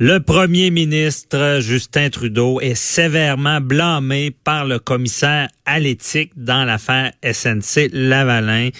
Le 0.00 0.18
premier 0.18 0.72
ministre 0.72 1.58
Justin 1.60 2.10
Trudeau 2.10 2.60
est 2.60 2.74
sévèrement 2.74 3.60
blâmé 3.60 4.32
par 4.32 4.64
le 4.64 4.80
commissaire 4.80 5.48
à 5.66 5.78
l'éthique 5.78 6.32
dans 6.36 6.64
l'affaire 6.64 7.12
SNC 7.22 7.90
Lavalin. 7.92 8.70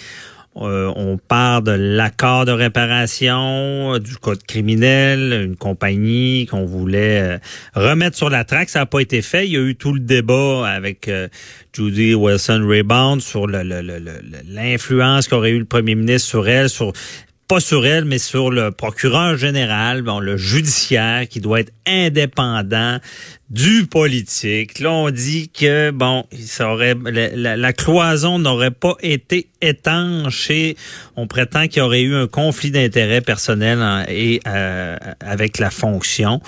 Euh, 0.57 0.91
on 0.95 1.17
parle 1.17 1.63
de 1.63 1.71
l'accord 1.71 2.45
de 2.45 2.51
réparation, 2.51 3.97
du 3.99 4.15
code 4.15 4.41
criminel, 4.43 5.41
une 5.43 5.57
compagnie 5.57 6.47
qu'on 6.49 6.65
voulait 6.65 7.21
euh, 7.21 7.37
remettre 7.75 8.15
sur 8.15 8.29
la 8.29 8.45
traque. 8.45 8.69
Ça 8.69 8.79
n'a 8.79 8.85
pas 8.85 9.01
été 9.01 9.21
fait. 9.21 9.45
Il 9.47 9.51
y 9.51 9.57
a 9.57 9.61
eu 9.61 9.75
tout 9.75 9.91
le 9.91 9.99
débat 9.99 10.65
avec 10.65 11.09
euh, 11.09 11.27
Judy 11.73 12.15
Wilson-Raybound 12.15 13.21
sur 13.21 13.47
l'influence 13.47 15.27
qu'aurait 15.27 15.51
eu 15.51 15.59
le 15.59 15.65
premier 15.65 15.95
ministre 15.95 16.29
sur 16.29 16.47
elle, 16.47 16.69
sur 16.69 16.93
pas 17.47 17.59
sur 17.59 17.85
elle, 17.85 18.05
mais 18.05 18.17
sur 18.17 18.49
le 18.49 18.71
procureur 18.71 19.37
général, 19.37 20.01
bon, 20.01 20.19
le 20.19 20.35
judiciaire 20.37 21.27
qui 21.27 21.39
doit 21.39 21.59
être 21.59 21.71
indépendant 21.85 22.97
du 23.49 23.85
politique. 23.85 24.79
Là, 24.79 24.91
on 24.91 25.11
dit 25.11 25.49
que 25.49 25.91
bon, 25.91 26.25
ça 26.39 26.69
aurait 26.71 26.95
la, 27.05 27.73
cloison 27.73 28.39
n'aurait 28.39 28.71
pas 28.71 28.95
été 29.01 29.49
étanche 29.61 30.49
et 30.49 30.75
on 31.15 31.27
prétend 31.27 31.67
qu'il 31.67 31.79
y 31.79 31.81
aurait 31.81 32.01
eu 32.01 32.15
un 32.15 32.27
conflit 32.27 32.71
d'intérêts 32.71 33.21
personnel 33.21 34.05
et 34.09 34.39
euh, 34.47 34.97
avec 35.19 35.59
la 35.59 35.69
fonction. 35.69 36.41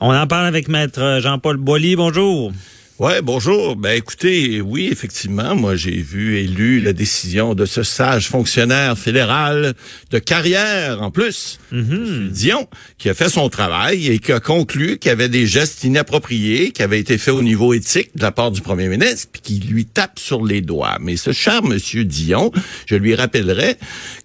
On 0.00 0.14
en 0.14 0.26
parle 0.26 0.46
avec 0.46 0.68
maître 0.68 1.18
Jean-Paul 1.20 1.58
Boilly. 1.58 1.94
Bonjour. 1.94 2.52
Ouais, 3.00 3.22
bonjour. 3.22 3.76
Ben 3.76 3.96
écoutez, 3.96 4.60
oui, 4.60 4.90
effectivement, 4.92 5.54
moi 5.54 5.74
j'ai 5.74 6.02
vu 6.02 6.36
et 6.36 6.46
lu 6.46 6.82
la 6.82 6.92
décision 6.92 7.54
de 7.54 7.64
ce 7.64 7.82
sage 7.82 8.28
fonctionnaire 8.28 8.98
fédéral 8.98 9.72
de 10.10 10.18
carrière 10.18 11.00
en 11.00 11.10
plus, 11.10 11.58
mm 11.72 12.28
Dion, 12.28 12.68
qui 12.98 13.08
a 13.08 13.14
fait 13.14 13.30
son 13.30 13.48
travail 13.48 14.08
et 14.08 14.18
qui 14.18 14.32
a 14.32 14.40
conclu 14.40 14.98
qu'il 14.98 15.08
y 15.08 15.12
avait 15.12 15.30
des 15.30 15.46
gestes 15.46 15.82
inappropriés 15.82 16.72
qui 16.72 16.82
avaient 16.82 17.00
été 17.00 17.16
faits 17.16 17.32
au 17.32 17.40
niveau 17.40 17.72
éthique 17.72 18.10
de 18.16 18.20
la 18.20 18.32
part 18.32 18.50
du 18.50 18.60
premier 18.60 18.88
ministre, 18.88 19.28
puis 19.32 19.40
qui 19.40 19.60
lui 19.60 19.86
tape 19.86 20.18
sur 20.18 20.44
les 20.44 20.60
doigts. 20.60 20.98
Mais 21.00 21.16
ce 21.16 21.32
cher 21.32 21.62
monsieur 21.62 22.04
Dion, 22.04 22.52
je 22.84 22.96
lui 22.96 23.14
rappellerai 23.14 23.76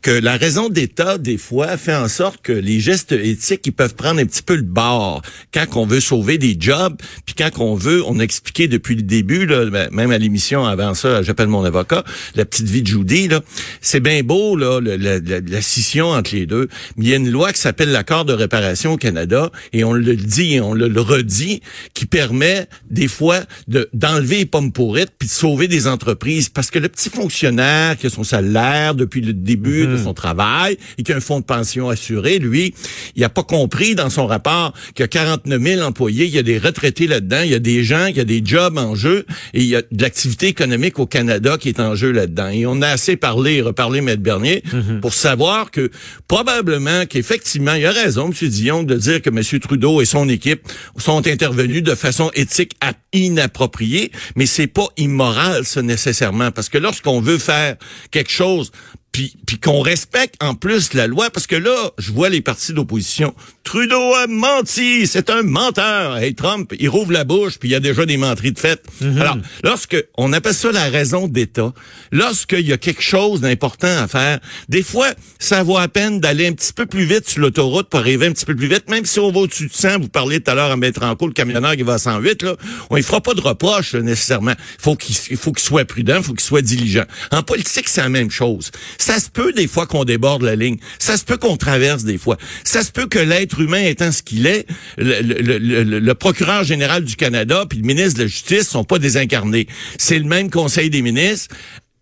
que 0.02 0.12
la 0.12 0.36
raison 0.36 0.68
d'État, 0.68 1.18
des 1.18 1.38
fois, 1.38 1.78
fait 1.78 1.96
en 1.96 2.10
sorte 2.10 2.42
que 2.42 2.52
les 2.52 2.82
gestes 2.82 3.14
éthiques, 3.14 3.66
ils 3.68 3.72
peuvent 3.72 3.96
prendre 3.96 4.20
un 4.20 4.26
petit 4.26 4.44
peu 4.44 4.58
le 4.58 4.64
bord 4.64 5.22
quand 5.54 5.78
on 5.78 5.86
veut 5.86 6.02
sauver 6.02 6.38
des 6.38 6.58
jobs, 6.60 6.98
puis 7.26 7.36
quand 7.36 7.52
on 7.60 7.76
veut, 7.76 8.04
on 8.06 8.20
depuis 8.68 8.96
le 8.96 9.02
début, 9.02 9.46
là, 9.46 9.66
ben, 9.66 9.90
même 9.92 10.12
à 10.12 10.18
l'émission 10.18 10.66
avant 10.66 10.94
ça, 10.94 11.22
j'appelle 11.22 11.48
mon 11.48 11.64
avocat, 11.64 12.04
la 12.36 12.46
petite 12.46 12.68
vie 12.68 12.82
de 12.82 12.88
Judy, 12.88 13.28
là, 13.28 13.42
c'est 13.82 14.00
bien 14.00 14.24
beau 14.24 14.56
là, 14.56 14.80
la, 14.82 15.62
scission 15.62 16.10
entre 16.10 16.36
les 16.36 16.46
deux, 16.46 16.68
mais 16.96 17.06
il 17.06 17.10
y 17.10 17.14
a 17.14 17.18
une 17.18 17.30
loi 17.30 17.52
qui 17.52 17.60
s'appelle 17.60 17.92
l'accord 17.92 18.26
de 18.26 18.34
réparation 18.34 18.94
au 18.94 18.98
Canada, 18.98 19.52
et 19.74 19.84
on 19.84 19.94
le 19.94 20.16
dit 20.16 20.56
et 20.56 20.62
on 20.62 20.74
le, 20.74 21.02
redit, 21.02 21.62
qui 21.94 22.06
permet 22.06 22.68
des 22.90 23.08
fois 23.08 23.42
de 23.68 23.90
d'enlever 23.94 24.38
les 24.38 24.46
pommes 24.46 24.72
pourrites 24.72 25.12
puis 25.18 25.28
de 25.28 25.34
sauver 25.34 25.68
des 25.68 25.88
entreprises, 25.88 26.50
parce 26.50 26.72
que 26.72 26.80
le 26.80 26.90
petit 26.90 27.10
fonctionnaire 27.10 27.98
qui 27.98 28.08
a 28.08 28.10
son 28.10 28.24
salaire 28.24 28.96
depuis 28.96 29.22
le 29.22 29.34
début 29.34 29.88
de 29.88 29.96
mm-hmm. 29.96 30.04
son 30.04 30.14
travail 30.14 30.78
et 30.98 31.04
qui 31.04 31.14
a 31.14 31.18
un 31.18 31.22
fonds 31.22 31.40
de 31.40 31.46
pension 31.46 31.90
assuré, 31.90 32.40
lui, 32.40 32.74
il 33.16 33.24
a 33.24 33.30
pas 33.30 33.44
compris 33.44 33.96
dans 33.96 34.10
son 34.10 34.28
rapport 34.28 34.74
qu'il 34.94 35.04
y 35.04 35.04
a 35.04 35.08
49 35.08 35.62
000 35.62 35.82
employés, 35.82 36.26
il 36.26 36.32
y 36.32 36.40
a 36.40 36.44
des 36.44 36.58
retraités 36.58 37.08
là-dedans, 37.08 37.42
il 37.44 37.52
y 37.52 37.56
a 37.56 37.60
des 37.60 37.84
gens, 37.84 38.06
il 38.08 38.18
y 38.18 38.20
a 38.20 38.26
des 38.26 38.42
en 38.60 38.96
jeu 38.96 39.26
et 39.54 39.62
il 39.62 39.68
y 39.68 39.76
a 39.76 39.82
de 39.82 40.02
l'activité 40.02 40.48
économique 40.48 41.00
au 41.00 41.06
Canada 41.06 41.58
qui 41.58 41.70
est 41.70 41.80
en 41.80 41.96
jeu 41.96 42.12
là-dedans. 42.12 42.50
Et 42.50 42.66
on 42.66 42.82
a 42.82 42.88
assez 42.90 43.16
parlé 43.16 43.56
et 43.56 43.62
reparlé, 43.62 44.02
Maître 44.02 44.22
Bernier, 44.22 44.64
mhm. 44.72 45.02
pour 45.02 45.14
savoir 45.14 45.72
que 45.72 45.92
probablement 46.28 47.06
qu'effectivement, 47.06 47.74
il 47.74 47.82
y 47.82 47.86
a 47.86 47.92
raison, 47.92 48.32
M. 48.32 48.50
Dion, 48.50 48.84
de 48.84 48.96
dire 48.96 49.22
que 49.22 49.30
M. 49.30 49.60
Trudeau 49.60 50.02
et 50.02 50.06
son 50.06 50.30
équipe 50.30 50.62
sont 50.98 51.28
intervenus 51.28 51.84
de 51.84 51.96
façon 51.96 52.32
éthique 52.34 52.74
inappropriée, 53.14 54.12
mais 54.36 54.46
c'est 54.46 54.68
pas 54.68 54.88
immoral, 54.98 55.66
ça, 55.66 55.82
nécessairement, 55.82 56.52
parce 56.52 56.70
que 56.70 56.78
lorsqu'on 56.78 57.22
veut 57.22 57.38
faire 57.38 57.76
quelque 58.12 58.32
chose 58.32 58.72
puis, 59.16 59.60
qu'on 59.64 59.80
respecte 59.80 60.36
en 60.44 60.56
plus 60.56 60.94
la 60.94 61.08
loi, 61.08 61.30
parce 61.30 61.48
que 61.48 61.56
là, 61.56 61.76
je 61.98 62.12
vois 62.12 62.28
les 62.28 62.42
partis 62.42 62.74
d'opposition. 62.74 63.34
Trudeau 63.64 64.14
a 64.14 64.28
menti, 64.28 65.08
c'est 65.08 65.30
un 65.30 65.42
menteur. 65.42 66.18
Hey, 66.18 66.36
Trump, 66.36 66.74
il 66.78 66.90
rouvre 66.90 67.14
la 67.14 67.24
bouche, 67.24 67.58
puis 67.58 67.70
il 67.70 67.72
y 67.72 67.76
a 67.76 67.80
déjà 67.80 68.06
des 68.06 68.18
menteries 68.18 68.52
de 68.52 68.60
fait. 68.60 68.84
Mhm. 69.00 69.22
Alors, 69.22 69.38
lorsque 69.64 69.96
on 70.18 70.34
appelle 70.34 70.54
ça 70.54 70.72
la 70.72 70.90
raison 70.90 71.28
d'État, 71.30 71.74
lorsqu'il 72.12 72.68
y 72.68 72.74
a 72.74 72.78
quelque 72.78 73.02
chose 73.02 73.40
d'important 73.40 73.88
à 73.98 74.08
faire, 74.10 74.40
des 74.68 74.84
fois, 74.84 75.08
ça 75.40 75.64
vaut 75.64 75.78
à 75.78 75.88
peine 75.88 76.20
d'aller 76.20 76.48
un 76.48 76.54
petit 76.54 76.74
peu 76.74 76.86
plus 76.86 77.06
vite 77.06 77.30
sur 77.30 77.40
l'autoroute 77.40 77.88
pour 77.88 78.02
arriver 78.02 78.28
un 78.28 78.34
petit 78.34 78.46
peu 78.46 78.56
plus 78.56 78.68
vite, 78.68 78.90
même 78.90 79.06
si 79.06 79.20
on 79.20 79.32
va 79.32 79.40
au-dessus 79.40 79.68
de 79.68 79.74
100, 79.74 80.00
vous 80.02 80.10
parliez 80.10 80.42
tout 80.42 80.52
à 80.52 80.56
l'heure 80.56 80.72
à 80.72 80.78
mettre 80.78 81.04
en 81.04 81.16
cours 81.16 81.28
le 81.28 81.34
camionneur 81.34 81.76
qui 81.78 81.84
va 81.84 81.94
à 81.94 82.00
108, 82.00 82.44
là, 82.44 82.56
on 82.90 82.98
ne 82.98 83.02
fera 83.02 83.22
pas 83.22 83.34
de 83.34 83.42
reproche 83.42 83.96
nécessairement. 83.96 84.54
Faut 84.78 84.98
il 85.30 85.38
faut 85.38 85.54
qu'il 85.54 85.66
soit 85.66 85.86
prudent, 85.86 86.18
il 86.18 86.24
faut 86.24 86.34
qu'il 86.34 86.42
soit 86.42 86.62
diligent. 86.62 87.06
En 87.32 87.44
politique, 87.44 87.88
c'est 87.88 88.02
la 88.02 88.10
même 88.10 88.30
chose. 88.30 88.72
Ça 89.06 89.20
se 89.20 89.30
peut 89.30 89.54
des 89.54 89.68
fois 89.68 89.86
qu'on 89.86 90.04
déborde 90.04 90.42
la 90.42 90.56
ligne. 90.56 90.78
Ça 90.98 91.16
se 91.16 91.24
peut 91.24 91.38
qu'on 91.38 91.58
traverse 91.58 92.06
des 92.06 92.18
fois. 92.18 92.38
Ça 92.64 92.82
se 92.82 92.92
peut 92.92 93.06
que 93.06 93.20
l'être 93.20 93.62
humain 93.62 93.84
étant 93.84 94.12
ce 94.12 94.24
qu'il 94.24 94.48
est, 94.48 94.66
le, 94.98 96.14
procureur 96.14 96.64
général 96.64 97.04
du 97.04 97.16
Canada 97.16 97.66
puis 97.70 97.78
le 97.78 97.86
ministre 97.86 98.18
de 98.18 98.24
la 98.24 98.28
Justice 98.28 98.68
sont 98.68 98.84
pas 98.84 98.98
désincarnés. 98.98 99.68
C'est 100.00 100.18
le 100.18 100.26
même 100.26 100.50
conseil 100.50 100.90
des 100.90 101.04
ministres 101.04 101.56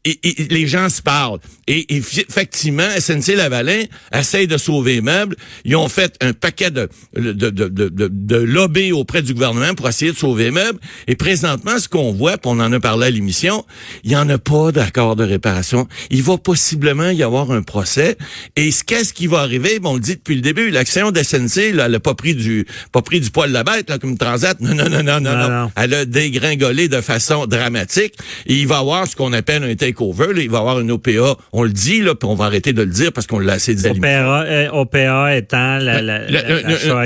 et, 0.06 0.20
les 0.50 0.68
gens 0.68 0.90
se 0.90 1.02
parlent. 1.02 1.40
Et, 1.68 1.96
effectivement, 1.96 2.88
SNC 2.98 3.36
Lavalin 3.36 3.84
essaye 4.14 4.48
de 4.48 4.58
sauver 4.58 4.96
les 4.96 5.02
meubles. 5.02 5.36
Ils 5.64 5.76
ont 5.76 5.88
fait 5.88 6.16
un 6.22 6.34
paquet 6.34 6.72
de, 6.72 6.90
de, 7.16 7.32
de, 7.32 7.50
de, 7.50 7.90
de 7.90 8.36
lobby 8.36 8.92
auprès 8.92 9.22
du 9.22 9.34
gouvernement 9.34 9.74
pour 9.74 9.88
essayer 9.88 10.12
de 10.12 10.18
sauver 10.18 10.46
les 10.46 10.52
meubles. 10.52 10.80
Et 11.08 11.16
présentement, 11.16 11.80
ce 11.80 11.88
qu'on 11.88 12.12
voit, 12.12 12.38
puis 12.38 12.52
on 12.52 12.60
en 12.60 12.72
a 12.72 12.80
parlé 12.80 13.08
à 13.08 13.10
l'émission, 13.10 13.66
il 14.04 14.10
n'y 14.10 14.16
en 14.16 14.28
a 14.30 14.38
pas 14.38 14.72
d'accord 14.72 15.16
de 15.16 15.24
réparation. 15.24 15.88
Il 16.10 16.24
va 16.24 16.38
possiblement 16.38 17.10
y 17.10 17.24
avoir 17.24 17.52
un 17.52 17.62
procès. 17.62 18.18
Et 18.56 18.70
qu'est-ce 18.86 19.14
qui 19.14 19.28
va 19.28 19.40
arriver? 19.40 19.80
Bon, 19.80 19.92
on 19.92 19.96
le 19.96 20.00
dit 20.02 20.16
depuis 20.16 20.36
le 20.36 20.42
début, 20.42 20.70
l'action 20.70 21.12
de 21.12 21.24
SNC, 21.24 21.74
là, 21.74 21.86
elle 21.86 21.92
n'a 21.92 22.00
pas 22.00 22.16
pris 22.16 22.36
du 22.36 22.66
pas 22.92 23.02
pris 23.02 23.20
du 23.20 23.30
poil 23.30 23.50
de 23.50 23.54
la 23.54 23.64
bête, 23.64 23.90
là, 23.90 24.00
comme 24.00 24.18
Transat. 24.18 24.60
Non, 24.60 24.74
non, 24.76 24.90
non, 24.90 25.04
non, 25.04 25.22
non, 25.22 25.50
non. 25.50 25.72
Elle 25.76 25.94
a 25.94 26.06
dégringolé 26.06 26.88
de 26.88 27.02
façon 27.02 27.46
dramatique. 27.48 28.16
Et 28.46 28.56
il 28.56 28.68
va 28.68 28.78
y 28.78 28.80
avoir 28.80 29.08
ce 29.08 29.16
qu'on 29.16 29.34
appelle 29.34 29.64
un 29.64 29.76
il 30.00 30.50
va 30.50 30.58
y 30.58 30.60
avoir 30.60 30.80
une 30.80 30.92
OPA. 30.92 31.38
On 31.52 31.64
le 31.64 31.70
dit, 31.70 32.02
là, 32.02 32.16
puis 32.16 32.28
on 32.28 32.36
va 32.36 32.46
arrêter 32.46 32.74
de 32.74 32.82
le 32.82 32.92
dire 32.92 33.12
parce 33.12 33.28
qu'on 33.28 33.40
l'a 33.40 33.54
assez 33.54 33.76
dit. 33.76 33.88
OPA, 33.88 34.74
OPA 34.74 35.36
étant 35.36 35.78
la, 35.78 36.02
la, 36.02 36.22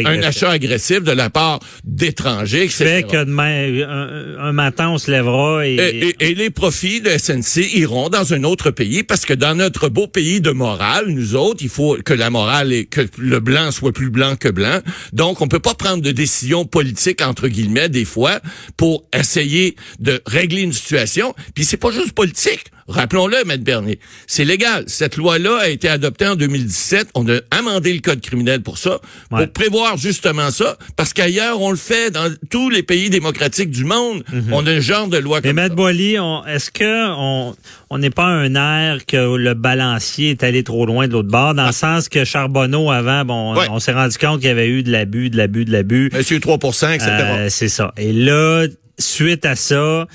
un, 0.05 0.23
achat 0.23 0.49
agressif 0.49 1.03
de 1.03 1.11
la 1.11 1.29
part 1.29 1.59
d'étrangers, 1.83 2.63
etc. 2.63 2.85
Fait 2.85 3.03
que 3.03 3.23
demain, 3.23 4.37
un, 4.39 4.51
matin, 4.51 4.89
on 4.89 4.97
se 4.97 5.11
lèvera 5.11 5.67
et... 5.67 6.15
Et, 6.19 6.35
les 6.35 6.49
profits 6.49 7.01
de 7.01 7.09
SNC 7.09 7.73
iront 7.75 8.09
dans 8.09 8.33
un 8.33 8.43
autre 8.43 8.69
pays 8.69 9.03
parce 9.03 9.25
que 9.25 9.33
dans 9.33 9.55
notre 9.55 9.89
beau 9.89 10.07
pays 10.07 10.41
de 10.41 10.51
morale, 10.51 11.05
nous 11.07 11.35
autres, 11.35 11.61
il 11.61 11.69
faut 11.69 11.97
que 12.03 12.13
la 12.13 12.29
morale 12.29 12.73
et 12.73 12.85
que 12.85 13.01
le 13.17 13.39
blanc 13.39 13.71
soit 13.71 13.91
plus 13.91 14.09
blanc 14.09 14.35
que 14.35 14.49
blanc. 14.49 14.79
Donc, 15.13 15.41
on 15.41 15.47
peut 15.47 15.59
pas 15.59 15.73
prendre 15.73 16.03
de 16.03 16.11
décisions 16.11 16.65
politiques, 16.65 17.21
entre 17.21 17.47
guillemets, 17.47 17.89
des 17.89 18.05
fois, 18.05 18.39
pour 18.75 19.03
essayer 19.13 19.75
de 19.99 20.21
régler 20.25 20.61
une 20.61 20.73
situation. 20.73 21.33
Puis 21.55 21.65
c'est 21.65 21.77
pas 21.77 21.91
juste 21.91 22.13
politique. 22.13 22.65
Rappelons-le, 22.87 23.43
Maître 23.45 23.63
Bernier. 23.63 23.99
C'est 24.27 24.45
légal. 24.45 24.85
Cette 24.87 25.17
loi-là 25.17 25.57
a 25.57 25.67
été 25.67 25.89
adoptée 25.89 26.27
en 26.27 26.35
2017. 26.35 27.09
On 27.15 27.27
a 27.27 27.39
amendé 27.51 27.93
le 27.93 27.99
code 27.99 28.21
criminel 28.21 28.61
pour 28.61 28.77
ça, 28.77 28.99
pour 29.29 29.47
prévoir 29.49 29.97
justement 29.97 30.51
ça, 30.51 30.77
parce 30.95 31.13
qu'ailleurs, 31.13 31.61
on 31.61 31.71
le 31.71 31.77
fait 31.77 32.11
dans 32.11 32.33
tous 32.49 32.69
les 32.69 32.83
pays 32.83 33.09
démocratiques 33.09 33.71
du 33.71 33.83
monde. 33.83 34.23
Mhm. 34.31 34.53
On 34.53 34.65
a 34.65 34.71
un 34.71 34.79
genre 34.79 35.07
de 35.07 35.17
loi 35.17 35.41
comme 35.41 35.53
Mais, 35.53 35.63
Maître 35.63 35.75
Boily, 35.75 36.15
est-ce 36.47 36.71
que 36.71 37.53
on 37.89 37.97
n'est 37.97 38.09
pas 38.09 38.25
un 38.25 38.55
air 38.55 39.05
que 39.05 39.37
le 39.37 39.53
balancier 39.53 40.31
est 40.31 40.43
allé 40.43 40.63
trop 40.63 40.85
loin 40.85 41.07
de 41.07 41.13
l'autre 41.13 41.29
bord, 41.29 41.53
dans 41.53 41.63
le 41.63 41.69
ah. 41.69 41.73
sens 41.73 42.09
que 42.09 42.25
Charbonneau, 42.25 42.91
avant, 42.91 43.25
bon, 43.25 43.55
on 43.69 43.79
s'est 43.79 43.93
rendu 43.93 44.17
compte 44.17 44.39
qu'il 44.39 44.49
y 44.49 44.51
avait 44.51 44.67
eu 44.67 44.83
de 44.83 44.91
l'abus, 44.91 45.29
de 45.29 45.37
l'abus, 45.37 45.65
de 45.65 45.71
l'abus. 45.71 46.09
Monsieur 46.13 46.39
3% 46.39 46.93
etc. 46.93 47.09
Euh, 47.11 47.49
c'est 47.49 47.69
ça. 47.69 47.93
Et 47.97 48.13
là, 48.13 48.65
suite 48.99 49.45
à 49.45 49.55
ça, 49.55 50.07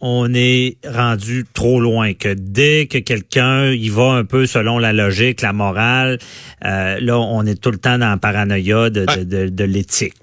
on 0.00 0.32
est 0.34 0.76
rendu 0.86 1.44
trop 1.52 1.80
loin, 1.80 2.14
que 2.14 2.32
dès 2.32 2.86
que 2.86 2.98
quelqu'un 2.98 3.70
y 3.70 3.88
va 3.88 4.12
un 4.12 4.24
peu 4.24 4.46
selon 4.46 4.78
la 4.78 4.92
logique, 4.92 5.42
la 5.42 5.52
morale, 5.52 6.18
euh, 6.64 6.98
là, 7.00 7.18
on 7.18 7.44
est 7.44 7.60
tout 7.60 7.70
le 7.70 7.78
temps 7.78 7.98
dans 7.98 8.08
la 8.08 8.16
paranoïa 8.16 8.90
de, 8.90 9.04
de, 9.24 9.48
de, 9.48 9.64
l'éthique. 9.64 10.14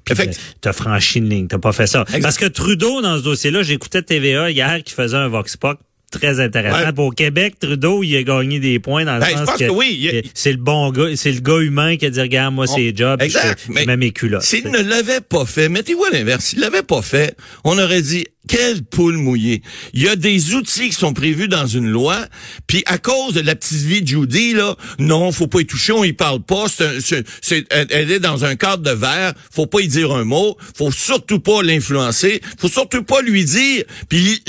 T'as 0.62 0.74
franchi 0.74 1.20
une 1.20 1.30
ligne, 1.30 1.48
t'as 1.48 1.60
pas 1.60 1.74
fait 1.74 1.88
ça. 1.88 2.06
Parce 2.22 2.38
que 2.38 2.46
Trudeau, 2.46 3.02
dans 3.02 3.18
ce 3.18 3.24
dossier-là, 3.24 3.64
j'écoutais 3.64 4.02
TVA 4.02 4.50
hier 4.50 4.84
qui 4.84 4.94
faisait 4.94 5.18
un 5.18 5.28
Vox 5.28 5.58
Pop 5.58 5.80
très 6.12 6.40
intéressant. 6.40 6.94
Pour 6.94 7.14
Québec, 7.16 7.56
Trudeau, 7.60 8.04
il 8.04 8.16
a 8.16 8.24
gagné 8.24 8.60
des 8.60 8.80
points 8.80 9.06
dans 9.06 9.16
le 9.16 9.22
ben, 9.22 9.46
sens 9.46 9.58
que, 9.58 9.70
oui, 9.70 10.24
c'est 10.34 10.52
le 10.52 10.58
bon 10.58 10.92
gars, 10.92 11.16
c'est 11.16 11.32
le 11.32 11.42
gars 11.42 11.60
humain 11.60 11.98
qui 11.98 12.06
a 12.06 12.10
dit 12.10 12.22
regarde 12.22 12.54
moi 12.54 12.68
c'est 12.68 12.96
job, 12.96 13.22
je, 13.22 13.86
mets 13.86 13.98
mes 13.98 14.12
culottes. 14.12 14.44
S'il 14.44 14.70
ne 14.70 14.80
l'avait 14.80 15.22
pas 15.22 15.46
fait, 15.46 15.70
mettez-vous 15.70 16.06
à 16.06 16.10
l'inverse, 16.12 16.46
s'il 16.46 16.60
l'avait 16.60 16.84
pas 16.84 17.02
fait, 17.02 17.36
on 17.64 17.78
aurait 17.78 18.02
dit 18.02 18.26
quelle 18.48 18.84
poule 18.84 19.18
mouillée. 19.18 19.62
Il 19.94 20.04
y 20.04 20.08
a 20.08 20.16
des 20.16 20.56
outils 20.56 20.90
qui 20.90 20.96
sont 20.96 21.14
prévus 21.14 21.48
dans 21.48 21.68
une 21.68 21.90
loi, 21.90 22.26
puis 22.66 22.84
à 22.86 22.98
cause 22.98 23.34
de 23.34 23.42
la 23.42 23.56
petite 23.56 23.82
vie 23.82 24.02
de 24.02 24.08
Judy, 24.08 24.54
là, 24.54 24.76
non, 25.00 25.32
faut 25.32 25.48
pas 25.48 25.62
y 25.62 25.66
toucher, 25.66 25.94
on 25.94 26.04
y 26.04 26.14
parle 26.14 26.42
pas, 26.42 26.66
c'est, 26.70 27.24
c'est, 27.42 27.66
elle 27.72 28.12
est 28.12 28.20
dans 28.20 28.46
un 28.46 28.56
cadre 28.56 28.84
de 28.84 28.92
verre, 28.92 29.34
faut 29.52 29.68
pas 29.68 29.82
y 29.82 29.88
dire 29.88 30.12
un 30.12 30.24
mot, 30.24 30.58
faut 30.76 30.92
surtout 30.92 31.40
pas 31.40 31.62
l'influencer, 31.62 32.42
faut 32.58 32.70
surtout 32.70 33.04
pas 33.04 33.22
lui 33.22 33.46
dire, 33.46 33.84
puis 34.10 34.42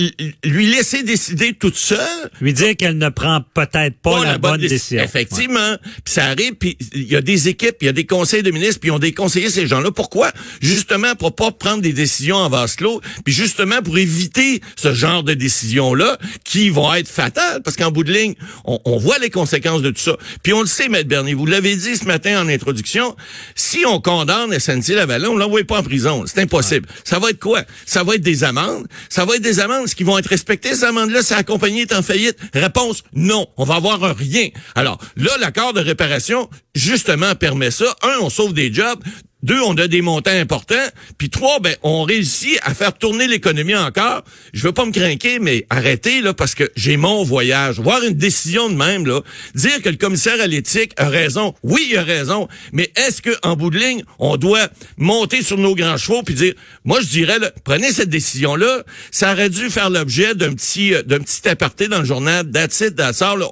lui 0.45 0.67
laisser 0.67 1.03
décider 1.03 1.53
toute 1.53 1.77
seule. 1.77 1.99
Lui 2.41 2.53
dire 2.53 2.77
qu'elle 2.77 2.99
ne 2.99 3.09
prend 3.09 3.43
peut-être 3.55 3.99
pas, 4.01 4.25
la, 4.25 4.39
bonne, 4.39 4.61
décision. 4.61 5.03
Effectivement. 5.03 5.77
Puis 6.05 6.15
ça 6.15 6.27
arrive, 6.27 6.55
puis 6.55 6.77
il 6.95 7.09
y 7.09 7.17
a 7.17 7.21
des 7.21 7.49
équipes, 7.49 7.77
il 7.81 7.87
y 7.87 7.89
a 7.89 7.93
des 7.93 8.07
conseils 8.07 8.43
de 8.43 8.51
ministres, 8.51 8.81
puis 8.81 8.89
ils 8.89 8.93
ont 8.93 8.99
des 8.99 9.13
conseillers, 9.13 9.51
ces 9.51 9.67
gens-là. 9.67 9.91
Pourquoi? 9.91 10.33
Justement, 10.61 11.15
pour 11.15 11.35
pas 11.35 11.51
prendre 11.51 11.83
des 11.83 11.93
décisions 11.93 12.37
en 12.37 12.49
vase 12.49 12.77
clos, 12.77 13.01
puis 13.25 13.35
justement 13.35 13.83
pour 13.89 13.97
éviter 13.97 14.61
ce 14.77 14.93
genre 14.93 15.23
de 15.23 15.33
décisions-là 15.33 16.19
qui 16.45 16.69
vont 16.69 16.93
être 16.93 17.09
fatales, 17.09 17.63
parce 17.63 17.75
qu'en 17.75 17.91
bout 17.91 18.05
de 18.05 18.13
ligne, 18.13 18.35
on, 18.67 18.99
voit 18.99 19.19
les 19.19 19.31
conséquences 19.31 19.81
de 19.81 19.89
tout 19.89 20.03
ça. 20.03 20.19
Puis 20.43 20.53
on 20.53 20.61
le 20.61 20.67
sait, 20.67 20.91
Maître 20.91 21.09
Bernier, 21.09 21.33
vous 21.33 21.47
l'avez 21.47 21.75
dit 21.75 21.97
ce 21.97 22.05
matin 22.05 22.43
en 22.43 22.49
introduction, 22.51 23.17
si 23.55 23.87
on 23.87 23.99
condamne 23.99 24.53
SNC-Lavalin, 24.53 25.29
on 25.29 25.39
l'envoie 25.39 25.65
pas 25.65 25.79
en 25.79 25.83
prison. 25.83 26.25
C'est 26.27 26.43
impossible. 26.43 26.87
Ça 27.03 27.19
va 27.19 27.31
être 27.31 27.39
quoi? 27.39 27.63
Ça 27.87 28.03
va 28.03 28.17
être 28.17 28.21
des 28.21 28.45
amendes. 28.45 28.87
Ça 29.09 29.25
va 29.25 29.37
être 29.37 29.43
des 29.43 29.59
amendes 29.59 29.87
qui 29.87 30.05
vont 30.05 30.19
être 30.19 30.29
respectées. 30.29 30.75
Ces 30.75 30.85
amendes-là, 30.85 31.23
si 31.23 31.33
la 31.33 31.43
compagnie 31.43 31.81
est 31.81 31.95
en 31.95 32.03
faillite, 32.03 32.37
réponse, 32.53 33.05
non. 33.15 33.47
On 33.57 33.65
va 33.65 33.77
avoir 33.77 34.05
un 34.05 34.13
rien. 34.13 34.49
Alors, 34.75 34.99
là, 35.17 35.31
l'accord 35.41 35.73
de 35.73 35.81
réparation, 35.81 36.51
justement, 36.75 37.35
permet 37.37 37.71
ça. 37.71 37.97
Un, 38.03 38.19
on 38.21 38.29
sauve 38.29 38.53
des 38.53 38.71
jobs. 38.71 39.03
Deux, 39.43 39.61
on 39.61 39.77
a 39.77 39.87
des 39.87 40.03
montants 40.03 40.33
importants. 40.33 40.75
Puis 41.17 41.31
trois, 41.31 41.61
ben, 41.61 41.77
on 41.85 42.03
réussit 42.03 42.59
à 42.63 42.75
faire 42.75 42.93
tourner 42.93 43.29
l'économie 43.29 43.77
encore. 43.77 44.25
Je 44.53 44.65
veux 44.65 44.73
pas 44.73 44.85
me 44.85 44.91
craquer, 44.91 45.39
mais 45.39 45.65
arrêtez, 45.71 46.23
là, 46.23 46.35
parce 46.35 46.57
que 46.57 46.69
j'ai 46.75 46.97
mon 46.97 47.23
voyage. 47.23 47.79
Voir 47.79 48.03
une 48.03 48.15
décision 48.15 48.69
de 48.69 48.75
même, 48.75 49.07
là. 49.07 49.21
Dire 49.55 49.81
que 49.81 49.91
le 49.91 49.97
commissaire 49.97 50.41
à 50.41 50.49
l'éthique 50.49 50.93
a 50.97 51.09
raison. 51.09 51.55
Oui, 51.63 51.87
il 51.91 51.97
a 51.97 52.03
raison. 52.03 52.49
Mais 52.73 52.91
est-ce 52.97 53.23
que, 53.23 53.31
en 53.45 53.55
bout 53.55 53.71
de 53.71 53.79
ligne, 53.79 54.03
on 54.19 54.37
doit 54.37 54.67
monter 54.97 55.43
sur 55.43 55.57
nos 55.57 55.77
grands 55.77 55.97
chevaux 55.97 56.23
puis 56.25 56.35
dire, 56.35 56.55
moi, 56.85 57.01
je 57.01 57.07
dirais, 57.07 57.39
là, 57.39 57.53
prenez 57.63 57.93
cette 57.93 58.11
décision-là. 58.11 58.83
Ça 59.13 59.33
aurait 59.33 59.51
dû 59.51 59.71
faire 59.71 59.89
l'objet 59.89 60.35
d'un 60.35 60.53
petit, 60.53 60.95
euh, 60.95 61.03
d'un 61.03 61.21
petit 61.21 61.49
aparté 61.49 61.87
dans 61.87 62.01
le 62.01 62.05
journal 62.05 62.51
That's 62.51 62.81
it, 62.81 63.01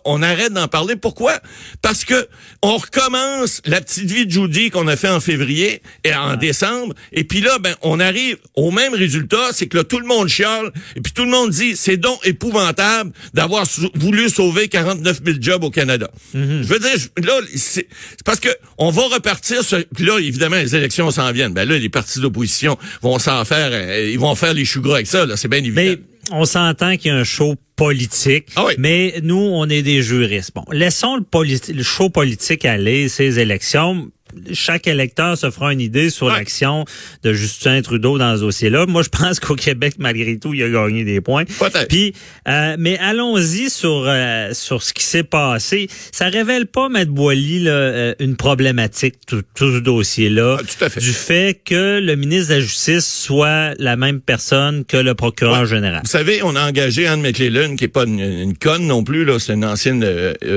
On 0.05 0.23
arrête 0.23 0.53
d'en 0.53 0.67
parler. 0.67 0.97
Pourquoi? 0.97 1.39
Parce 1.81 2.05
que 2.05 2.27
on 2.63 2.77
recommence 2.77 3.63
la 3.67 3.81
petite 3.81 4.11
vie 4.11 4.27
de 4.27 4.31
Judy 4.33 4.71
qu'on 4.71 4.89
a 4.89 4.97
fait 4.97 5.09
en 5.09 5.21
février 5.21 5.76
et 6.05 6.15
en 6.15 6.37
décembre. 6.37 6.95
Et 7.13 7.25
puis 7.25 7.41
là, 7.41 7.59
ben, 7.59 7.75
on 7.83 8.01
arrive 8.01 8.37
au 8.55 8.71
même 8.71 8.95
résultat, 8.95 9.53
c'est 9.53 9.67
que 9.67 9.79
là, 9.79 9.85
tout 9.85 9.99
le 9.99 10.07
monde 10.07 10.29
chiale, 10.29 10.73
et 10.95 11.01
puis 11.01 11.13
tout 11.13 11.25
le 11.25 11.31
monde 11.31 11.51
dit, 11.51 11.77
c'est 11.77 11.97
donc 11.97 12.19
épouvantable 12.25 13.13
d'avoir 13.35 13.65
voulu 13.95 14.29
sauver 14.29 14.69
49 14.69 15.21
000 15.25 15.39
jobs 15.41 15.65
au 15.65 15.71
Canada. 15.71 16.11
Mhm. 16.35 16.63
Je 16.63 16.69
veux 16.69 16.79
dire, 16.79 16.97
là, 17.25 17.41
c'est 17.55 17.89
parce 18.25 18.41
que 18.41 18.49
on 18.79 18.91
va 18.91 19.03
repartir 19.03 19.63
sur, 19.63 19.83
puis 19.95 20.05
là, 20.05 20.19
évidemment, 20.19 20.57
les 20.57 20.75
élections 20.75 21.11
s'en 21.11 21.31
viennent. 21.33 21.53
Ben 21.53 21.69
là, 21.69 21.79
les 21.79 21.89
partis 21.89 22.21
d'opposition 22.21 22.77
vont 23.03 23.19
s'en 23.19 23.45
faire, 23.45 23.71
euh, 23.73 24.11
ils 24.11 24.19
vont 24.19 24.35
faire 24.35 24.55
les 24.55 24.65
choux 24.65 24.81
gras 24.81 24.97
avec 24.97 25.07
ça, 25.07 25.27
là, 25.27 25.37
c'est 25.37 25.49
bien 25.49 25.59
évident. 25.59 25.75
Mais 25.77 25.99
on 26.31 26.45
s'entend 26.45 26.97
qu'il 26.97 27.13
y 27.13 27.15
a 27.15 27.17
un 27.17 27.25
show 27.25 27.55
politique, 27.77 28.49
ah 28.57 28.67
mais 28.79 29.21
nous, 29.23 29.37
on 29.37 29.69
est 29.69 29.83
des 29.83 30.03
juristes. 30.03 30.53
Bon, 30.55 30.65
laissons 30.73 31.17
le, 31.17 31.73
le 31.73 31.83
show 31.83 32.09
politique 32.09 32.65
aller, 32.65 33.09
ces 33.09 33.39
élections 33.39 34.11
chaque 34.53 34.87
électeur 34.87 35.37
se 35.37 35.51
fera 35.51 35.73
une 35.73 35.81
idée 35.81 36.11
sur 36.11 36.29
l'action 36.29 36.85
de 37.23 37.33
Justin 37.33 37.83
Trudeau 37.83 38.19
dans 38.19 38.37
ce 38.37 38.43
dossier-là. 38.43 38.87
Moi, 38.87 39.03
je 39.03 39.09
pense 39.09 39.41
qu'au 39.41 39.55
Québec, 39.55 39.95
malgré 39.99 40.39
tout, 40.39 40.55
il 40.55 40.63
a 40.63 40.69
gagné 40.69 41.05
des 41.05 41.21
points. 41.21 41.45
Puis, 41.89 42.15
euh, 42.49 42.77
mais 42.79 42.99
allons-y 42.99 43.71
sur 43.71 44.05
euh, 44.07 44.51
sur 44.53 44.83
ce 44.83 44.93
qui 44.93 45.05
s'est 45.05 45.25
passé. 45.25 45.89
Ça 46.13 46.29
révèle 46.29 46.67
pas, 46.67 46.89
Maître 46.89 47.13
Boily, 47.13 47.61
là, 47.61 47.71
euh, 47.71 48.15
une 48.21 48.37
problématique 48.37 49.15
tout, 49.27 49.43
ce 49.59 49.79
dossier-là, 49.79 50.59
ah, 50.61 50.89
du 50.99 51.13
fait 51.13 51.61
que 51.65 52.01
le 52.01 52.17
ministre 52.17 52.51
de 52.51 52.55
la 52.55 52.61
Justice 52.61 53.07
soit 53.07 53.75
la 53.79 53.97
même 53.97 54.21
personne 54.21 54.85
que 54.85 54.97
le 54.97 55.15
procureur 55.15 55.67
général. 55.67 56.03
Vous 56.05 56.11
savez, 56.11 56.43
on 56.43 56.57
a 56.57 56.67
engagé 56.67 57.07
Anne 57.07 57.23
McLellan, 57.23 57.77
qui 57.77 57.85
est 57.85 57.89
pas 57.89 58.05
une, 58.05 58.57
conne 58.57 58.87
non 58.87 59.05
plus, 59.05 59.25
là, 59.25 59.39
c'est 59.39 59.55
une 59.55 59.65
ancienne 59.65 60.07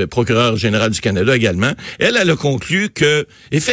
procureure 0.10 0.58
générale 0.58 0.92
du 0.92 1.02
Canada 1.02 1.36
également. 1.36 1.72
Elle, 2.00 2.18
elle 2.20 2.30
a 2.30 2.36
conclu 2.36 2.90
que 2.90 3.26
effectivement, 3.52 3.69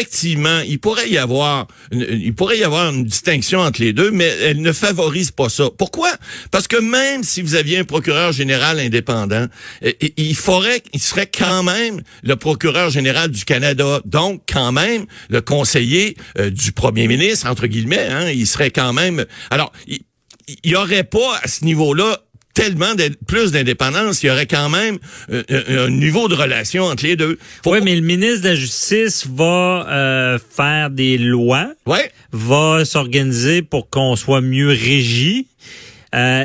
il 0.66 0.78
pourrait 0.78 1.08
y 1.08 1.18
avoir, 1.18 1.66
une, 1.90 2.06
il 2.10 2.34
pourrait 2.34 2.58
y 2.58 2.64
avoir 2.64 2.92
une 2.92 3.04
distinction 3.04 3.60
entre 3.60 3.80
les 3.80 3.92
deux, 3.92 4.10
mais 4.10 4.26
elle 4.42 4.60
ne 4.60 4.72
favorise 4.72 5.30
pas 5.30 5.48
ça. 5.48 5.68
Pourquoi? 5.76 6.10
Parce 6.50 6.68
que 6.68 6.76
même 6.76 7.22
si 7.22 7.42
vous 7.42 7.54
aviez 7.54 7.78
un 7.78 7.84
procureur 7.84 8.32
général 8.32 8.78
indépendant, 8.78 9.46
il 10.16 10.36
faudrait, 10.36 10.82
il 10.92 11.00
serait 11.00 11.30
quand 11.30 11.62
même 11.62 12.02
le 12.22 12.36
procureur 12.36 12.90
général 12.90 13.30
du 13.30 13.44
Canada, 13.44 14.00
donc 14.04 14.42
quand 14.52 14.72
même 14.72 15.06
le 15.28 15.40
conseiller 15.40 16.16
euh, 16.38 16.50
du 16.50 16.72
premier 16.72 17.08
ministre 17.08 17.46
entre 17.48 17.66
guillemets. 17.66 18.08
Hein, 18.10 18.30
il 18.30 18.46
serait 18.46 18.70
quand 18.70 18.92
même. 18.92 19.24
Alors, 19.50 19.72
il, 19.86 20.00
il 20.48 20.70
y 20.70 20.76
aurait 20.76 21.04
pas 21.04 21.40
à 21.42 21.48
ce 21.48 21.64
niveau-là 21.64 22.20
tellement 22.56 22.94
plus 23.26 23.52
d'indépendance, 23.52 24.22
il 24.22 24.26
y 24.26 24.30
aurait 24.30 24.46
quand 24.46 24.70
même 24.70 24.98
euh, 25.30 25.86
un, 25.86 25.90
niveau 25.90 26.26
de 26.26 26.34
relation 26.34 26.84
entre 26.84 27.04
les 27.04 27.14
deux. 27.14 27.38
Oui, 27.66 27.78
mais 27.82 27.94
le 27.94 28.00
ministre 28.00 28.42
de 28.42 28.48
la 28.48 28.54
Justice 28.54 29.26
va 29.30 29.86
euh, 29.88 30.38
faire 30.56 30.88
des 30.88 31.18
lois, 31.18 31.68
ouais. 31.84 32.10
va 32.32 32.86
s'organiser 32.86 33.60
pour 33.60 33.90
qu'on 33.90 34.16
soit 34.16 34.40
mieux 34.40 34.68
régi. 34.68 35.48
Euh, 36.14 36.44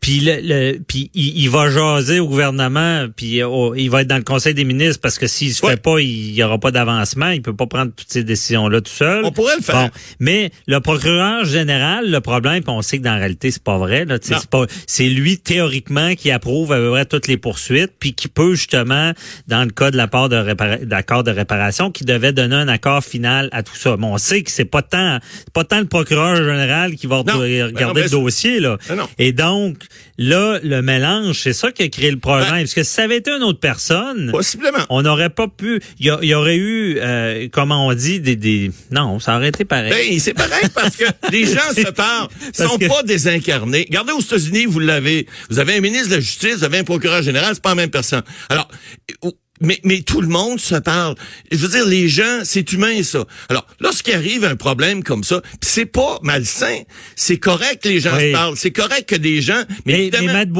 puis 0.00 0.20
le, 0.20 0.78
puis 0.78 1.10
il, 1.14 1.48
va 1.48 1.70
jaser 1.70 2.20
au 2.20 2.28
gouvernement, 2.28 3.06
puis 3.14 3.42
euh, 3.42 3.70
il 3.76 3.90
va 3.90 4.02
être 4.02 4.08
dans 4.08 4.16
le 4.16 4.22
Conseil 4.22 4.54
des 4.54 4.64
ministres 4.64 5.00
parce 5.00 5.18
que 5.18 5.26
s'il 5.26 5.52
se 5.52 5.66
fait 5.66 5.80
pas, 5.80 5.98
il 6.00 6.34
y 6.34 6.42
aura 6.42 6.58
pas 6.58 6.70
d'avancement. 6.70 7.30
Il 7.30 7.42
peut 7.42 7.56
pas 7.56 7.66
prendre 7.66 7.92
toutes 7.94 8.10
ces 8.10 8.22
décisions 8.22 8.68
là 8.68 8.80
tout 8.80 8.92
seul. 8.92 9.24
On 9.24 9.32
pourrait 9.32 9.56
le 9.56 9.62
faire. 9.62 9.90
mais 10.20 10.50
le 10.66 10.80
procureur 10.80 11.44
général, 11.44 12.10
le 12.10 12.20
problème, 12.20 12.62
on 12.66 12.82
sait 12.82 12.98
que 12.98 13.04
dans 13.04 13.12
la 13.12 13.18
réalité 13.18 13.50
c'est 13.50 13.62
pas 13.62 13.78
vrai. 13.78 14.04
Là, 14.04 14.18
c'est 14.20 14.46
pas, 14.46 14.66
c'est 14.86 15.08
lui 15.08 15.38
théoriquement 15.38 16.14
qui 16.14 16.30
approuve 16.30 16.72
à 16.72 16.76
peu 16.76 16.90
près 16.90 17.04
toutes 17.04 17.26
les 17.26 17.36
poursuites, 17.38 17.92
puis 17.98 18.12
qui 18.12 18.28
peut 18.28 18.54
justement, 18.54 19.12
dans 19.46 19.64
le 19.64 19.70
cas 19.70 19.90
de 19.90 19.96
la 19.96 20.06
part 20.06 20.28
de 20.28 20.84
d'accord 20.84 21.24
de 21.24 21.30
réparation, 21.30 21.90
qui 21.90 22.04
devait 22.04 22.32
donner 22.32 22.56
un 22.56 22.68
accord 22.68 23.02
final 23.02 23.48
à 23.52 23.62
tout 23.62 23.76
ça. 23.76 23.96
Mais 23.98 24.06
on 24.06 24.18
sait 24.18 24.42
que 24.42 24.50
c'est 24.50 24.64
pas 24.64 24.82
tant, 24.82 25.18
pas 25.52 25.64
tant 25.64 25.80
le 25.80 25.86
procureur 25.86 26.36
général 26.36 26.94
qui 26.94 27.06
va 27.06 27.18
regarder 27.18 27.70
ben 27.72 27.94
le 27.94 28.10
dossier 28.10 28.60
là. 28.60 28.76
Ben 28.98 29.06
et 29.18 29.32
donc, 29.32 29.78
là, 30.16 30.58
le 30.62 30.82
mélange, 30.82 31.40
c'est 31.42 31.52
ça 31.52 31.72
qui 31.72 31.82
a 31.82 31.88
créé 31.88 32.10
le 32.10 32.18
problème. 32.18 32.48
Parce 32.48 32.74
que 32.74 32.82
si 32.82 32.92
ça 32.92 33.02
avait 33.02 33.18
été 33.18 33.30
une 33.30 33.42
autre 33.42 33.60
personne, 33.60 34.30
possiblement, 34.30 34.84
on 34.90 35.02
n'aurait 35.02 35.30
pas 35.30 35.48
pu. 35.48 35.80
Il 35.98 36.06
y, 36.06 36.34
aurait 36.34 36.56
eu, 36.56 36.98
euh, 37.00 37.48
comment 37.52 37.86
on 37.86 37.94
dit, 37.94 38.20
des, 38.20 38.36
des, 38.36 38.70
non, 38.90 39.20
ça 39.20 39.36
aurait 39.36 39.48
été 39.48 39.64
pareil. 39.64 39.90
Ben, 39.90 40.20
c'est 40.20 40.34
pareil 40.34 40.68
parce 40.74 40.96
que 40.96 41.04
les 41.32 41.46
gens 41.46 41.70
se 41.74 41.90
parlent, 41.90 42.28
sont 42.52 42.78
pas 42.78 43.02
désincarnés. 43.02 43.86
Regardez 43.88 44.12
aux 44.12 44.20
États-Unis, 44.20 44.66
vous 44.66 44.80
l'avez, 44.80 45.26
vous 45.50 45.58
avez 45.58 45.76
un 45.76 45.80
ministre 45.80 46.08
de 46.08 46.14
la 46.14 46.20
Justice, 46.20 46.56
vous 46.56 46.64
avez 46.64 46.78
un 46.78 46.84
procureur 46.84 47.22
général, 47.22 47.50
c'est 47.54 47.62
pas 47.62 47.70
la 47.70 47.74
même 47.76 47.90
personne. 47.90 48.22
Alors 48.48 48.68
mais, 49.60 49.80
mais 49.84 50.02
tout 50.02 50.20
le 50.20 50.28
monde 50.28 50.60
se 50.60 50.76
parle. 50.76 51.14
Je 51.50 51.58
veux 51.58 51.68
dire, 51.68 51.86
les 51.86 52.08
gens, 52.08 52.40
c'est 52.44 52.72
humain, 52.72 53.02
ça. 53.02 53.24
Alors, 53.48 53.66
lorsqu'il 53.80 54.14
arrive 54.14 54.44
un 54.44 54.56
problème 54.56 55.02
comme 55.02 55.24
ça, 55.24 55.42
c'est 55.60 55.86
pas 55.86 56.18
malsain, 56.22 56.82
c'est 57.16 57.38
correct 57.38 57.82
que 57.82 57.88
les 57.88 58.00
gens 58.00 58.18
se 58.18 58.32
parlent, 58.32 58.56
c'est 58.56 58.70
correct 58.70 59.08
que 59.08 59.16
des 59.16 59.42
gens... 59.42 59.62
Mais, 59.86 60.10
mais, 60.12 60.20
mais 60.20 60.32
Matt 60.32 60.50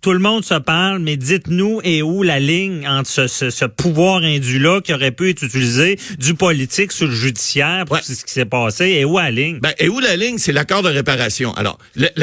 tout 0.00 0.12
le 0.12 0.18
monde 0.18 0.44
se 0.44 0.54
parle, 0.54 0.98
mais 1.00 1.16
dites-nous 1.16 1.80
et 1.84 2.02
où 2.02 2.22
la 2.22 2.38
ligne 2.40 2.86
entre 2.86 3.08
ce, 3.10 3.26
ce, 3.26 3.50
ce 3.50 3.64
pouvoir 3.64 4.22
indu-là 4.22 4.80
qui 4.80 4.92
aurait 4.94 5.10
pu 5.12 5.30
être 5.30 5.42
utilisé 5.42 5.98
du 6.18 6.34
politique 6.34 6.92
sur 6.92 7.06
le 7.06 7.14
judiciaire 7.14 7.84
pour 7.86 7.98
ce 7.98 8.24
qui 8.24 8.32
s'est 8.32 8.44
passé, 8.44 8.86
et 8.86 9.04
où 9.04 9.18
la 9.18 9.30
ligne? 9.30 9.58
Ben, 9.60 9.72
et 9.78 9.88
où 9.88 9.98
la 10.00 10.16
ligne, 10.16 10.38
c'est 10.38 10.52
l'accord 10.52 10.82
de 10.82 10.88
réparation. 10.88 11.52
Alors, 11.54 11.78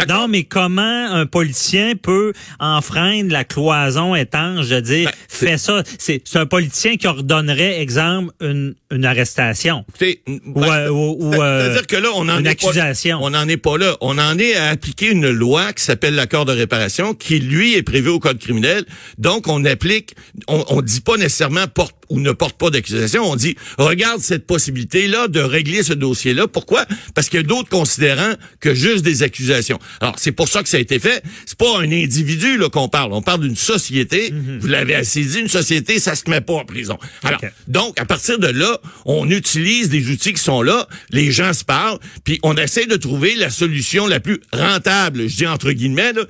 Non, 0.08 0.28
mais 0.28 0.44
comment 0.44 0.82
un 1.12 1.26
politicien 1.26 1.94
peut 2.02 2.34
enfreindre 2.60 3.32
la 3.32 3.44
cloison 3.44 4.16
étanche 4.16 4.68
de 4.70 4.80
dire, 4.80 5.10
ben, 5.10 5.16
fais 5.28 5.58
ça? 5.58 5.84
C'est 5.98 6.22
un 6.36 6.46
politicien 6.46 6.96
qui 6.98 7.08
ordonnerait, 7.08 7.82
exemple, 7.82 8.34
une, 8.42 8.76
une 8.92 9.06
arrestation. 9.06 9.86
Écoutez, 9.90 10.22
ou, 10.28 10.60
ben, 10.60 10.68
euh, 10.68 10.90
ou, 10.90 11.34
euh, 11.34 11.74
dire 11.74 11.88
que 11.88 11.96
là, 11.96 12.10
on 12.16 12.30
en 12.30 12.40
une 12.40 12.48
est 12.48 12.52
accusation. 12.52 13.20
Pas, 13.20 13.26
on 13.26 13.30
n'en 13.32 13.48
est 13.48 13.58
pas 13.58 13.78
là. 13.78 13.98
On 14.02 14.18
en 14.18 14.38
est 14.38 14.56
à 14.56 14.70
appliquer 14.70 15.12
une 15.12 15.30
loi 15.30 15.74
qui 15.74 15.84
s'appelle 15.84 16.16
l'accord 16.16 16.46
de 16.46 16.52
réparation 16.54 17.14
qui, 17.14 17.40
lui, 17.40 17.65
est 17.74 17.84
prévu 17.84 18.10
au 18.10 18.20
code 18.20 18.40
criminel. 18.40 18.86
Donc, 19.18 19.48
on 19.48 19.66
applique, 19.66 20.16
on, 20.48 20.64
on 20.70 20.82
dit 20.82 21.02
pas 21.02 21.18
nécessairement 21.18 21.68
porte 21.68 21.96
ou 22.10 22.20
ne 22.20 22.32
porte 22.32 22.58
pas 22.58 22.70
d'accusation. 22.70 23.24
On 23.30 23.36
dit, 23.36 23.56
regarde 23.78 24.22
cette 24.22 24.46
possibilité-là 24.48 25.28
de 25.28 25.40
régler 25.40 25.84
ce 25.84 25.94
dossier-là. 25.94 26.48
Pourquoi? 26.48 26.86
Parce 27.14 27.30
qu'il 27.30 27.40
y 27.40 27.44
a 27.44 27.46
d'autres 27.46 27.70
considérants 27.70 28.34
que 28.60 28.74
juste 28.74 29.04
des 29.04 29.24
accusations. 29.24 29.80
Alors, 30.02 30.16
c'est 30.18 30.32
pour 30.32 30.48
ça 30.48 30.64
que 30.64 30.70
ça 30.70 30.78
a 30.78 30.80
été 30.80 31.00
fait. 31.00 31.24
C'est 31.46 31.58
pas 31.58 31.80
un 31.80 31.92
individu 31.92 32.58
là 32.58 32.70
qu'on 32.70 32.88
parle. 32.90 33.14
On 33.14 33.22
parle 33.22 33.42
d'une 33.42 33.56
société. 33.56 34.32
Mhm. 34.32 34.60
Vous 34.60 34.68
l'avez 34.68 34.96
assez 34.96 35.24
dit, 35.24 35.40
une 35.40 35.48
société, 35.48 36.00
ça 36.00 36.16
se 36.16 36.30
met 36.30 36.42
pas 36.42 36.54
en 36.54 36.66
prison. 36.66 36.98
Alors, 37.24 37.42
donc, 37.68 38.00
à 38.00 38.06
partir 38.06 38.40
de 38.40 38.48
là, 38.48 38.80
on 39.06 39.30
utilise 39.30 39.90
des 39.90 40.10
outils 40.10 40.34
qui 40.34 40.42
sont 40.42 40.62
là, 40.62 40.88
les 41.12 41.32
gens 41.32 41.54
se 41.54 41.64
parlent, 41.64 42.00
puis 42.24 42.40
on 42.44 42.56
essaie 42.56 42.86
de 42.86 42.96
trouver 42.96 43.36
la 43.36 43.50
solution 43.50 44.08
la 44.08 44.20
plus 44.20 44.40
rentable, 44.54 45.28
je 45.28 45.36
dis 45.38 45.48
entre 45.48 45.72
guillemets, 45.72 46.14
là, 46.14 46.24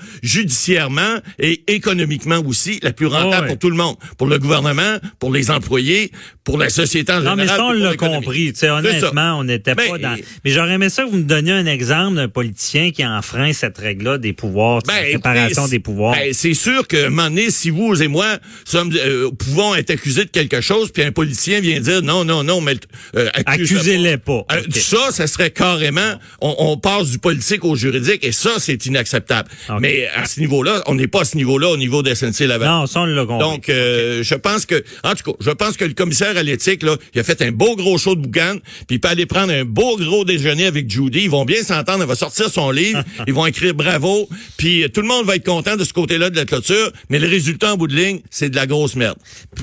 judiciairement 0.45 1.17
et 1.39 1.63
économiquement 1.67 2.41
aussi, 2.45 2.79
la 2.83 2.93
plus 2.93 3.07
rentable 3.07 3.25
Oh, 3.25 3.41
ouais. 3.41 3.47
pour 3.47 3.57
tout 3.59 3.69
le 3.71 3.75
monde, 3.75 3.95
pour 4.17 4.27
le 4.27 4.37
gouvernement, 4.37 4.97
pour 5.19 5.31
les 5.31 5.49
employés, 5.49 5.64
pour 6.43 6.57
la 6.57 6.69
société 6.69 7.11
en 7.11 7.21
Non, 7.21 7.31
général. 7.31 7.37
mais 7.37 7.47
ça, 7.47 7.65
on 7.65 7.71
l'a 7.71 7.95
compris. 7.95 8.53
Honnêtement, 8.63 9.39
on 9.39 9.43
n'était 9.43 9.75
Ben, 9.75 9.89
pas 9.89 9.97
dans... 9.97 10.15
Mais 10.43 10.51
j'aurais 10.51 10.73
aimé 10.73 10.89
ça 10.89 11.03
que 11.03 11.09
vous 11.09 11.17
me 11.17 11.23
donniez 11.23 11.53
un 11.53 11.65
exemple 11.65 12.15
d'un 12.17 12.27
politicien 12.27 12.91
qui 12.91 13.05
enfreint 13.05 13.51
cette 13.53 13.77
règle-là 13.77 14.17
des 14.17 14.33
pouvoirs, 14.33 14.81
Ben, 14.87 14.93
la 15.03 15.11
séparation 15.11 15.61
écoutez, 15.63 15.77
des 15.77 15.79
pouvoirs. 15.79 16.15
ben, 16.15 16.33
c'est 16.33 16.53
sûr 16.53 16.87
que, 16.87 17.07
un 17.07 17.09
moment 17.09 17.29
donné, 17.29 17.49
si 17.49 17.69
vous 17.71 18.01
et 18.01 18.07
moi 18.07 18.37
sommes, 18.63 18.91
euh, 18.95 19.31
pouvons 19.31 19.73
être 19.75 19.89
accusés 19.89 20.25
de 20.25 20.29
quelque 20.29 20.61
chose, 20.61 20.91
puis 20.91 21.03
un 21.03 21.11
politicien 21.11 21.59
vient 21.61 21.79
dire 21.79 22.01
non, 22.01 22.23
non, 22.25 22.43
non, 22.43 22.61
mais 22.61 22.75
euh, 23.15 23.29
accuse- 23.33 23.71
Accusez-les 23.71 24.17
pas. 24.17 24.45
Euh. 24.51 24.61
Ça, 24.71 25.11
ça 25.11 25.27
serait 25.27 25.51
carrément, 25.51 26.13
on, 26.41 26.55
on 26.59 26.77
passe 26.77 27.09
du 27.11 27.17
politique 27.19 27.65
au 27.65 27.75
juridique, 27.75 28.23
et 28.23 28.31
ça, 28.31 28.51
c'est 28.59 28.85
inacceptable. 28.85 29.49
Mais 29.79 30.07
à 30.15 30.25
ce 30.25 30.39
niveau-là, 30.39 30.83
on 30.87 30.95
n'est 30.95 31.07
pas 31.07 31.21
à 31.21 31.25
ce 31.25 31.37
niveau-là 31.37 31.69
au 31.69 31.77
niveau 31.77 32.03
de 32.03 32.13
SNC 32.13 32.41
Lavalin. 32.47 32.81
Non, 32.81 32.85
ça, 32.87 33.01
on 33.01 33.05
l'a 33.05 33.25
compris. 33.25 33.39
Donc, 33.47 33.69
euh, 33.69 34.21
je 34.23 34.35
pense 34.35 34.65
que, 34.65 34.83
en 35.03 35.15
tout 35.15 35.31
cas, 35.31 35.37
je 35.39 35.51
pense 35.55 35.77
que 35.77 35.85
le 35.85 35.93
commissaire 35.93 36.37
à 36.37 36.43
l'éthique, 36.43 36.83
là, 36.83 36.95
il 37.13 37.19
a 37.19 37.23
fait 37.23 37.41
un 37.41 37.51
beau 37.51 37.75
gros 37.75 37.97
show 37.97 38.15
de 38.15 38.21
boucan, 38.21 38.57
puis 38.87 38.97
il 38.97 38.99
peut 38.99 39.09
aller 39.09 39.25
prendre 39.25 39.51
un 39.51 39.65
beau 39.65 39.97
gros 39.97 40.25
déjeuner 40.25 40.65
avec 40.65 40.89
Judy. 40.89 41.23
Ils 41.23 41.29
vont 41.29 41.45
bien 41.45 41.63
s'entendre. 41.63 42.01
Elle 42.01 42.07
va 42.07 42.15
sortir 42.15 42.49
son 42.49 42.71
livre. 42.71 43.03
ils 43.27 43.33
vont 43.33 43.45
écrire 43.45 43.73
bravo. 43.73 44.29
Puis 44.57 44.83
euh, 44.83 44.89
tout 44.89 45.01
le 45.01 45.07
monde 45.07 45.25
va 45.25 45.35
être 45.35 45.45
content 45.45 45.75
de 45.75 45.83
ce 45.83 45.93
côté-là 45.93 46.29
de 46.29 46.35
la 46.35 46.45
clôture. 46.45 46.91
Mais 47.09 47.19
le 47.19 47.27
résultat 47.27 47.73
en 47.73 47.77
bout 47.77 47.87
de 47.87 47.95
ligne, 47.95 48.21
c'est 48.29 48.49
de 48.49 48.55
la 48.55 48.67
grosse 48.67 48.95
merde. 48.95 49.17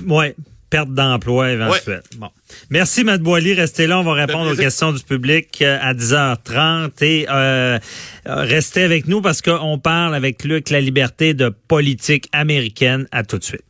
Ouais, 0.07 0.35
perte 0.71 0.91
d'emploi 0.91 1.53
éventuelle. 1.53 2.03
Bon. 2.17 2.29
Merci, 2.71 3.05
Matt 3.05 3.21
Boily. 3.21 3.55
Restez 3.55 3.87
là. 3.87 4.01
On 4.01 4.05
va 4.05 4.15
répondre 4.15 4.51
aux 4.51 4.57
questions 4.57 4.93
du 4.93 5.03
public 5.03 5.61
euh, 5.63 5.79
à 5.81 5.95
10h30. 5.95 7.05
Et 7.05 7.27
euh, 7.31 7.79
restez 8.27 8.83
avec 8.83 9.07
nous 9.07 9.21
parce 9.21 9.43
qu'on 9.43 9.79
parle 9.79 10.15
avec 10.15 10.45
Luc 10.45 10.71
La 10.71 10.81
Liberté 10.81 11.35
de 11.35 11.51
politique 11.51 12.29
américaine. 12.33 13.07
À 13.13 13.23
tout 13.23 13.39
de 13.39 13.45
suite. 13.45 13.63